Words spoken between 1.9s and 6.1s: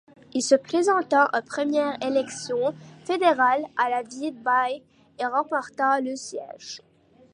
élections fédérales à Wide Bay et remporta